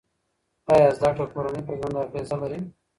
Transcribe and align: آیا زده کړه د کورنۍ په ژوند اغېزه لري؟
آیا 0.73 0.89
زده 0.97 1.09
کړه 1.15 1.21
د 1.27 1.31
کورنۍ 1.33 1.61
په 1.67 1.73
ژوند 1.79 1.95
اغېزه 2.03 2.35
لري؟ 2.41 2.59